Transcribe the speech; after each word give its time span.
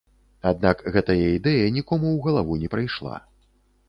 Аднак 0.51 0.79
гэтая 0.95 1.17
ідэя 1.37 1.67
нікому 1.75 2.07
ў 2.13 2.17
галаву 2.29 2.57
не 2.63 2.73
прыйшла. 2.73 3.19